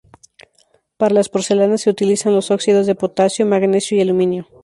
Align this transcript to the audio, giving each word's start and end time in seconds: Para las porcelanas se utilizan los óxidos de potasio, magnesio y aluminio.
Para 0.97 1.13
las 1.13 1.29
porcelanas 1.29 1.81
se 1.81 1.91
utilizan 1.91 2.33
los 2.33 2.49
óxidos 2.49 2.87
de 2.87 2.95
potasio, 2.95 3.45
magnesio 3.45 3.97
y 3.99 4.01
aluminio. 4.01 4.47